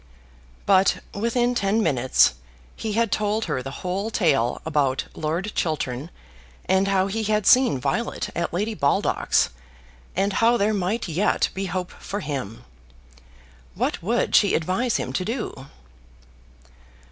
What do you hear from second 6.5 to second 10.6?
and how he had seen Violet at Lady Baldock's, and how